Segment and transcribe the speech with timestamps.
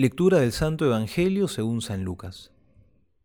[0.00, 2.52] Lectura del Santo Evangelio según San Lucas.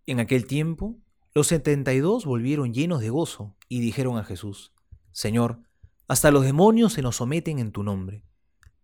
[0.08, 0.98] En aquel tiempo,
[1.35, 4.73] los setenta y dos volvieron llenos de gozo y dijeron a Jesús,
[5.12, 5.59] Señor,
[6.07, 8.23] hasta los demonios se nos someten en tu nombre.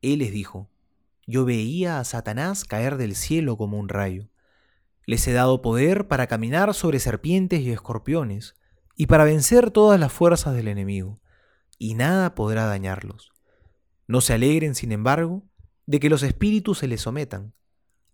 [0.04, 0.70] Él les dijo,
[1.26, 4.30] Yo veía a Satanás caer del cielo como un rayo.
[5.08, 8.54] Les he dado poder para caminar sobre serpientes y escorpiones,
[8.98, 11.22] y para vencer todas las fuerzas del enemigo,
[11.80, 13.32] y nada podrá dañarlos.
[14.06, 15.42] No se alegren, sin embargo,
[15.88, 17.56] de que los espíritus se les sometan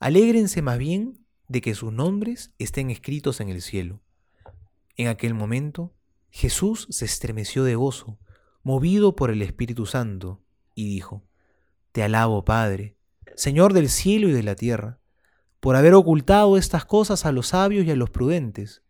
[0.06, 4.04] Alégrense más bien de que sus nombres estén escritos en el cielo.
[4.98, 5.96] En aquel momento,
[6.29, 8.20] Jesús se estremeció de gozo,
[8.62, 10.43] movido por el Espíritu Santo,
[10.76, 11.24] y dijo,
[11.92, 13.00] Te alabo, Padre,
[13.36, 15.00] Señor del cielo y de la tierra,
[15.60, 18.84] por haber ocultado estas cosas a los sabios y a los prudentes,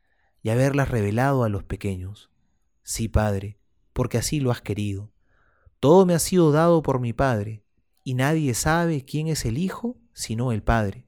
[0.43, 2.29] y haberlas revelado a los pequeños.
[2.83, 3.57] Sí, Padre,
[3.93, 5.13] porque así lo has querido.
[5.79, 7.63] Todo me ha sido dado por mi Padre,
[8.03, 11.04] y nadie sabe quién es el Hijo sino el Padre,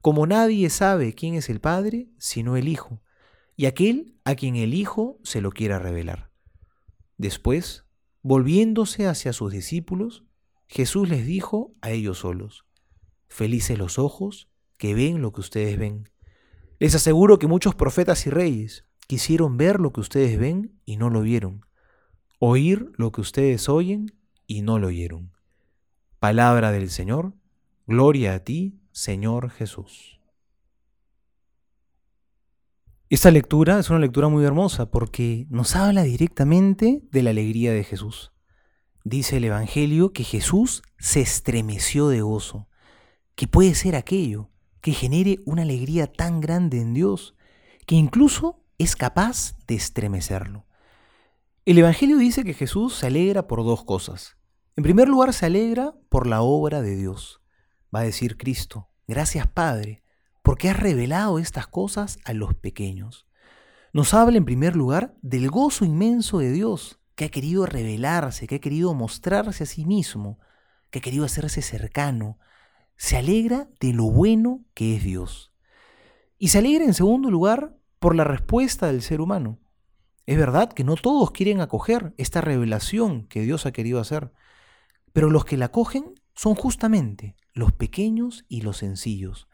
[0.00, 3.02] como nadie sabe quién es el Padre sino el Hijo,
[3.56, 6.30] y aquel a quien el Hijo se lo quiera revelar.
[7.16, 7.84] Después,
[8.22, 10.24] volviéndose hacia sus discípulos,
[10.68, 12.64] Jesús les dijo a ellos solos,
[13.28, 16.08] Felices los ojos que ven lo que ustedes ven.
[16.78, 21.10] Les aseguro que muchos profetas y reyes quisieron ver lo que ustedes ven y no
[21.10, 21.66] lo vieron,
[22.38, 24.14] oír lo que ustedes oyen
[24.46, 25.32] y no lo oyeron.
[26.20, 27.34] Palabra del Señor
[27.88, 30.20] Gloria a ti, Señor Jesús.
[33.10, 37.84] Esta lectura es una lectura muy hermosa porque nos habla directamente de la alegría de
[37.84, 38.32] Jesús.
[39.02, 42.68] Dice el Evangelio que Jesús se estremeció de gozo.
[43.34, 44.50] que puede ser aquello
[44.80, 47.36] que genere una alegría tan grande en Dios
[47.86, 50.66] que incluso es capaz de estremecerlo?
[51.64, 54.36] El Evangelio dice que Jesús se alegra por dos cosas.
[54.76, 57.40] En primer lugar, se alegra por la obra de Dios
[57.94, 60.02] va a decir Cristo, gracias Padre,
[60.42, 63.26] porque has revelado estas cosas a los pequeños.
[63.92, 68.56] Nos habla en primer lugar del gozo inmenso de Dios, que ha querido revelarse, que
[68.56, 70.38] ha querido mostrarse a sí mismo,
[70.90, 72.38] que ha querido hacerse cercano.
[72.96, 75.52] Se alegra de lo bueno que es Dios.
[76.38, 79.58] Y se alegra en segundo lugar por la respuesta del ser humano.
[80.26, 84.32] Es verdad que no todos quieren acoger esta revelación que Dios ha querido hacer,
[85.12, 89.48] pero los que la acogen son justamente los pequeños y los sencillos.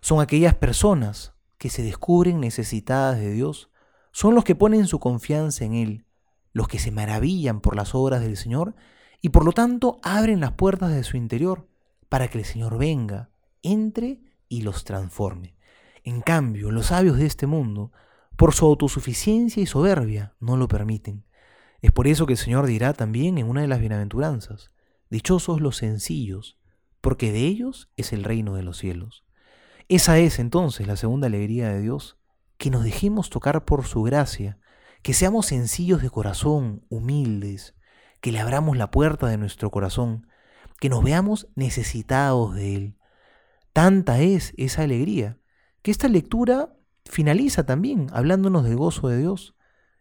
[0.00, 3.70] Son aquellas personas que se descubren necesitadas de Dios,
[4.12, 6.06] son los que ponen su confianza en Él,
[6.52, 8.74] los que se maravillan por las obras del Señor
[9.20, 11.68] y por lo tanto abren las puertas de su interior
[12.08, 13.30] para que el Señor venga,
[13.62, 15.54] entre y los transforme.
[16.02, 17.92] En cambio, los sabios de este mundo,
[18.36, 21.24] por su autosuficiencia y soberbia, no lo permiten.
[21.82, 24.72] Es por eso que el Señor dirá también en una de las bienaventuranzas,
[25.10, 26.59] Dichosos los sencillos,
[27.00, 29.24] porque de ellos es el reino de los cielos.
[29.88, 32.18] Esa es entonces la segunda alegría de Dios,
[32.58, 34.58] que nos dejemos tocar por su gracia,
[35.02, 37.74] que seamos sencillos de corazón, humildes,
[38.20, 40.26] que le abramos la puerta de nuestro corazón,
[40.78, 42.96] que nos veamos necesitados de Él.
[43.72, 45.38] Tanta es esa alegría,
[45.82, 46.74] que esta lectura
[47.04, 49.56] finaliza también hablándonos del gozo de Dios,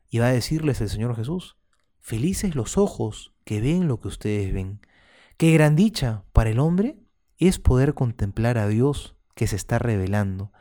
[0.09, 1.57] y va a decirles el Señor Jesús,
[1.99, 4.81] felices los ojos que ven lo que ustedes ven.
[5.39, 6.99] Qué gran dicha para el hombre
[7.37, 10.51] es poder contemplar a Dios que se está revelando.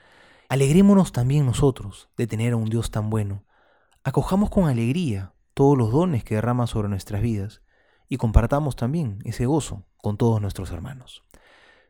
[0.49, 3.45] Alegrémonos también nosotros de tener a un Dios tan bueno.
[4.05, 7.61] Acojamos con alegría todos los dones que derrama sobre nuestras vidas
[8.09, 11.25] y compartamos también ese gozo con todos nuestros hermanos.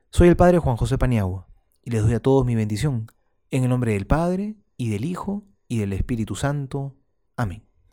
[0.09, 1.47] Soy el Padre Juan José Paniagua
[1.83, 3.09] y les doy a todos mi bendición
[3.51, 6.97] en el nombre del Padre y del Hijo y del Espíritu Santo.
[7.37, 7.68] Amén.